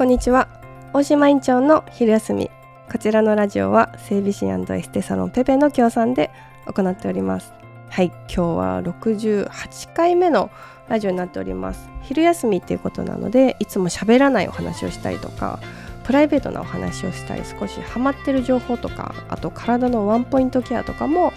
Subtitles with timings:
[0.00, 0.48] こんにちは。
[0.94, 2.50] 大島院長の昼休み。
[2.90, 6.30] こちらのラジオは整備士エステサロンペペの協賛で
[6.64, 7.52] 行っております。
[7.90, 10.50] はい今日は68回目の
[10.88, 11.90] ラジオになっております。
[12.00, 15.58] 昼休みっていうことなのでいつも喋らないお話をしたりとか
[16.04, 21.34] プライベートなお話をしたり少しハマってる情報とかあと体のワンポイントケアとかも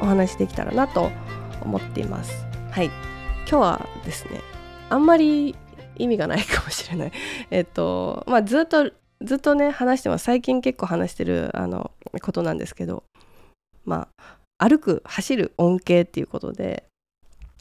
[0.00, 1.10] お話できたらなと
[1.60, 2.46] 思っています。
[2.70, 2.94] はい今
[3.46, 4.40] 日はですね
[4.88, 5.54] あんまり
[5.98, 7.12] 意味がないかもしれない。
[7.50, 8.90] えっとまあずっと
[9.22, 10.24] ずっとね話してます。
[10.24, 11.90] 最近結構話してるあの
[12.22, 13.04] ことなんですけど。
[13.84, 16.84] まあ歩く走る恩恵っていうことで。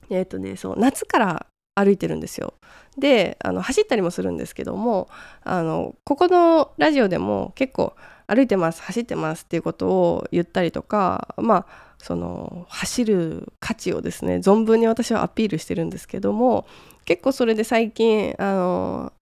[0.09, 1.45] えっとねそう夏から
[1.76, 2.54] 歩いてるんですよ。
[2.98, 5.09] であの走ったりもするんですけども
[5.44, 7.95] あのここのラジオでも結構
[8.28, 16.66] 歩いてます走ってますっていうことを言ったりとかまあその走る価値をですね存分に私はアピールしてるんですけども
[17.05, 19.14] 結構それで最近あの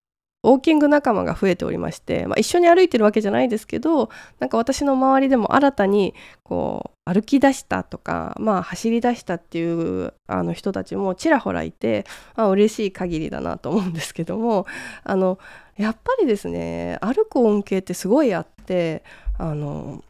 [0.43, 14.65] ウォーキング仲間が増えておりまして、まあ、一緒に歩いてるわけじゃないですけどなんか私の周りでも新たにこう歩き出したとか、まあ、走り出したっていうあの人たちもちらほらいて、まあ、嬉しい限りだなと思うんですけども
[15.03, 15.39] あの
[15.77, 19.03] やっぱりですね歩く恩恵ってすごいあって
[19.37, 20.03] あの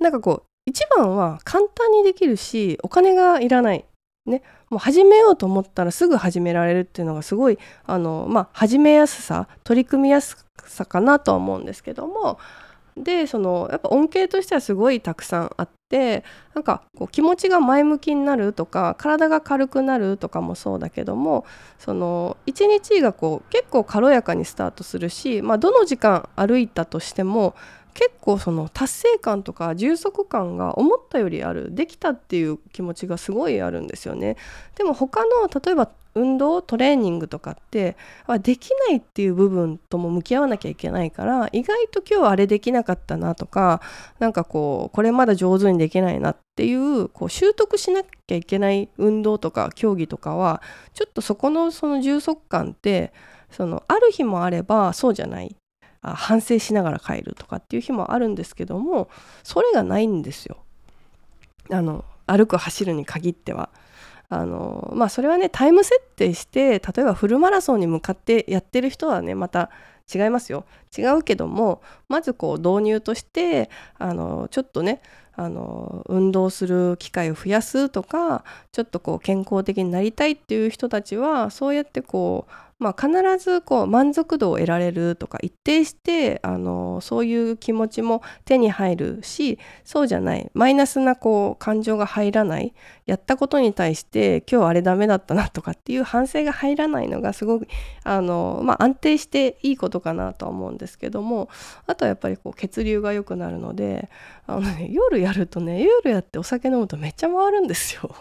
[0.00, 3.84] なんかこう一番は簡単にできるしお金がいらない。
[4.26, 12.38] ね、もう始めようと思ったらすぐ始められるっていうのがすごいあの、まあ、始めやすさ取り組みやすさかなとは思うんですけども
[12.96, 21.46] でそのやっぱ恩恵としてはすごいたくさんあってなんかこう気持ちが前向きになるとか体が軽くなるとかもそうだけども
[21.78, 27.54] その一日がこう結構軽やかにスタートするし、まあ、どの時間歩いたとしても
[27.94, 34.36] 結構その達成感とか充足感が思ったよりあるできたっていう気持ちがすごいあるんですよね。
[34.76, 37.96] でも他の例えば運動トレーニングとかって
[38.42, 43.80] できないっていう部分とも向き合わなきゃいけないから意外と今日あれできなかったなとか
[44.18, 50.62] なんかこうこれまだ上手にできないなっていうこう習得しなきゃいけない運動とか競技とかは
[50.94, 53.12] ちょっとそこのその充足感って
[53.50, 55.54] そのある日もあればそうじゃない。
[56.02, 59.08] 反省しながら帰るとかっていう日もあるんですけども
[59.42, 60.56] それがないんですよ
[61.70, 63.70] あの歩く走るに限っては。
[64.32, 69.70] あのまあそれはねタイム設定して例えばフルマラソンに向かってやってる人はねまた
[70.12, 70.66] 違いますよ
[70.96, 92.72] 違うけどもまずこう導入としてあのちょっとねあの運動する機会を増やすとかちょっとこう健康的になりたいっていう人たちはそうやってこうまあ、必ずこう満足度を得られるとか一定してあのそういう気持ちも手に入るしそうじゃないマイナスなこう感情が入らない
[93.04, 97.68] やったことに対して今日あれダメだったなとかっていう反省が入らないのがすごく
[98.02, 101.50] あの、まあ、安定していいことかなとは思うんですけども
[101.86, 104.08] あとはやっぱりこう血流が良くなるので
[104.46, 108.14] あの、ね、夜やるとね夜やってお酒飲むとめっちゃ回るんですよ。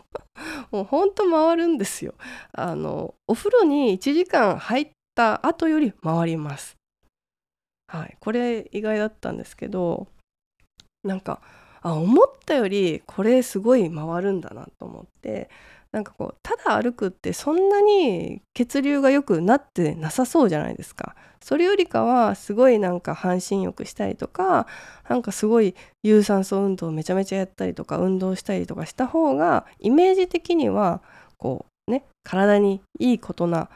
[0.72, 2.14] もうほんと回るんですよ。
[2.54, 6.78] あのお風呂に1時間入った後より回ります。
[7.88, 10.08] はい、これ意外だったんですけど
[11.04, 11.42] なんか
[11.82, 15.50] あ思ったよりこれすごい回るんだなと思って
[15.92, 21.16] なんかこうただ歩くってそんなに血流が良くなってなさそうじゃないですか。
[21.42, 24.68] それよりかはすごいなんか半身浴したりとか
[25.08, 25.74] なんかすごい
[26.04, 31.02] 有酸素運動めちゃめちゃやったりとか運動したりとかした方がイメージ的には
[31.38, 33.70] こうね体にいいことな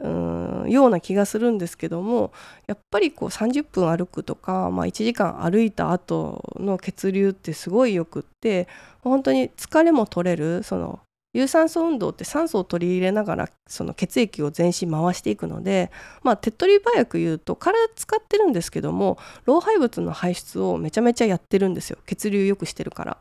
[0.00, 2.32] うんような気がするんですけども
[2.66, 8.66] やっぱりこう30分歩くとか、まあ、1時間歩いた後の血流ってすごいよくって
[9.02, 10.98] 本当に疲れも取れるその
[11.34, 15.90] 有酸素運動って酸素を取り入れながらその血液を全身回していくので、
[16.22, 23.18] まあ、手っ取り早く言うと体使ってるんですけども老廃物の排出をめちゃめちゃやってるんですよ血流良くしてるから。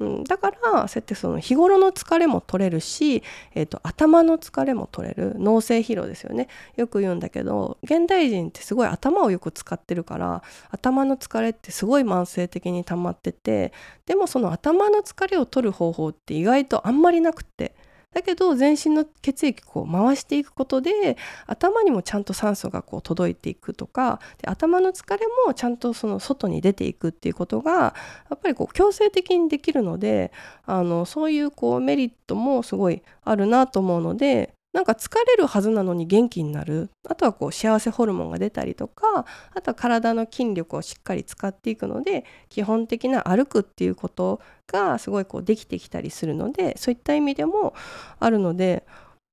[0.00, 3.22] うん、だからそうやってその日頃の疲れも取れるし、
[3.54, 13.72] えーと、頭の疲れも取れる脳性疲労ですよねよく言うんだけど現代人ってすごい頭をよく使ってるから頭の疲れってすごい慢性的に溜まってて
[14.06, 17.74] でもその頭の疲れを取る方法って意外とあんまりなくって。
[18.14, 21.16] だけど全身の血液こう回していくことで
[21.46, 27.94] 頭にもちゃんと酸素がこう届いていくとかで頭の疲れもちゃんとその外に出ていくっていうことがや
[28.34, 30.32] っぱりこう強制的にできるので
[30.64, 36.90] あのそういうこうメリットもすごいあるなと思うのでなんか疲れるはずなのに元気になる。
[37.08, 39.24] あとはこう幸せホルモンが出たりとか
[39.54, 47.74] あとは体の筋力をしっかり使っていくので基本的な歩くっていうことがすごいこうできてきたりするのでそういった意味でも
[48.20, 48.84] あるので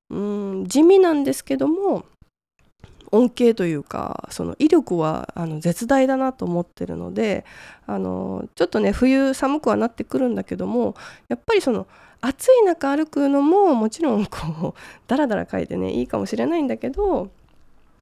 [0.10, 2.06] うん地味なんですけども
[3.18, 7.46] 恩恵というかその威力はあの絶大だなと思ってるので
[7.88, 10.96] あのちょっとね冬寒くはなってくるんだけども
[11.28, 11.88] やっぱりその
[12.22, 17.30] 暑い中歩くのももちろんこう ダラダラ書いてねいいかもしれないんだけど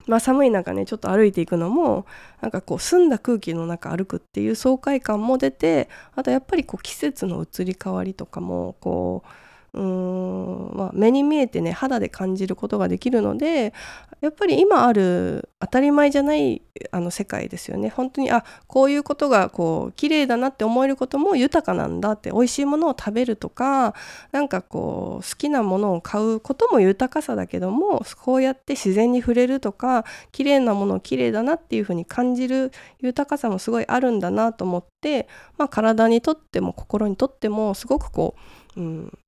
[0.06, 2.06] まあ、寒い中ねちょっと歩いていくのも
[2.42, 9.30] なんかこう澄んだ空気の中歩くっていう爽快感も出てあとやっぱりこう季節の移り変わりとかもこう
[9.74, 13.74] うーん、まあ、目に見えてね肌で感じることができるので
[14.22, 16.62] やっぱり今ある当たり前じゃない
[16.92, 17.90] あの世界ですよね。
[17.90, 23.94] 本当にあこういうことがこう綺麗だなって思えることも豊かなんだって美味しいものを食べるとか
[24.32, 32.72] なんかこう好きなものを買うことも豊かさだけどもこうやって自然に触れるとか綺麗なものを綺麗だなっていうふうに感じる
[33.02, 35.28] 豊かさもすごいあるんだなと思って、
[35.58, 38.36] まあ、体にとっても心にとってもすごくこ
[38.78, 39.20] う、うん、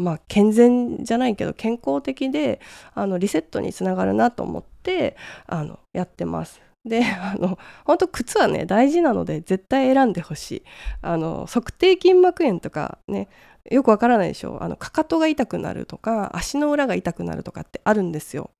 [0.00, 2.60] まあ、健全じゃないけど健康的で
[2.94, 5.16] あのリセットにつながるなと思って
[5.46, 6.62] あのやってます。
[6.84, 10.62] で あの本当靴はね大事なので絶対選んでほしい。
[11.02, 13.28] あの測定筋膜炎とかね
[13.70, 14.58] よくわからないでしょ。
[14.62, 18.50] あのかかとが痛くなるとか足の裏が痛くなるとかってあるんですよ。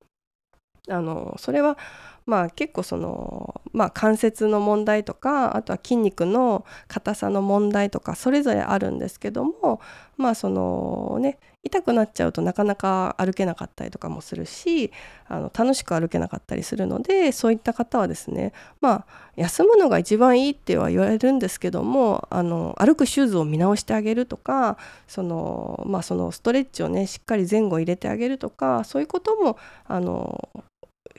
[0.89, 1.79] あのそれは
[2.31, 9.81] まあ結構その、まあ、関節の問題とかあとは筋肉の硬さの問題とかそれぞれあるんですけども
[10.17, 14.93] まあそのね痛くなっちゃうとなかなか歩けなかったりとかもするし
[15.27, 24.79] あの楽しく歩けなかったりするのでそういった方はですねまあ休むのが一番いいっては言われるんですけどもあの歩くシューズを見直してあげるとか
[25.09, 30.49] その,、まあ、そのストレッチをねしっかり前後入れてあげるとかそういうこともあの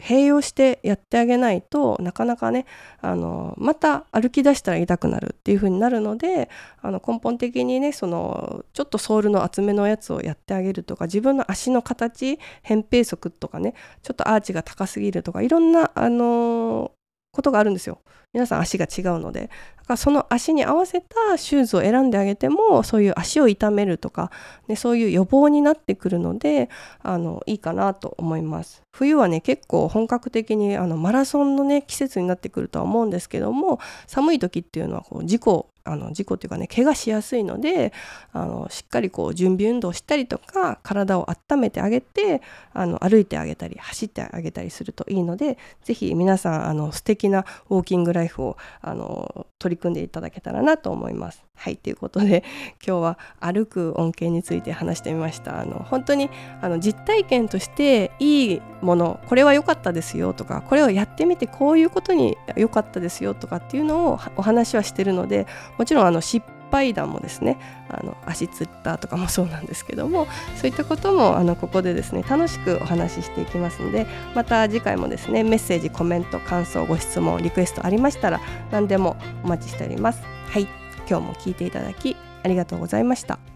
[0.02, 2.66] 併用してやってあげないとなかなかね
[3.02, 6.50] あのまた歩き出したら痛くなるっていう風になるので
[6.82, 16.92] あの根本的にねそのちょっとソールの厚めのやつをやってあげるとか自分の足の形扁平足とかねちょっとアーチが高すぎるとかいろんなあの
[17.32, 18.02] ことがあるんですよ。
[18.34, 19.50] 皆さん足が違うので。
[19.82, 24.32] だからその足に合わせたシューズを選んであげてもそういう足を痛めるとか、
[24.68, 26.70] ね、そういう予防になってくるので
[27.02, 28.84] あのいいかなと思います。
[28.92, 37.94] 冬はね結構本格的にあのマラソンのね季節になってくるとは思うんですけども寒い時っていうのはこう事故あの事故っていうかね怪我しやすいので
[38.34, 42.42] あのしっかりこう準備運動したりとか体を温めてあげて
[42.74, 51.44] あの歩いてあげたり走ってあげたりするといいので是非皆さんあの素敵なウォーキングライライフをあの取り組んでいただけたらなと思います。
[51.56, 52.44] はいということで
[52.86, 55.60] 今日は歩く恩恵について話してみました。
[55.60, 56.30] あの本当に
[56.62, 65.48] あの実体験としていいものこれは良かったですよとかこれをやってみてこういうことに良かったですよとかっていうのをお話はしてるので
[65.78, 67.60] もちろんあの失敗談もですね
[67.90, 78.40] あの足つったとかもそうなんですけどもそういったこともあのここでですね楽しくお話ししていきますのでまた次回もですねメッセージコメント感想ご質問リクエストありましたら
[78.72, 80.22] 何でもお待ちしております。
[80.24, 80.82] はい。
[81.12, 83.51] 今日も聞いていただきありがとうございました。